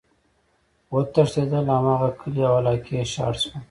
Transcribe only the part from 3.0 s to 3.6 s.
شاړ شول،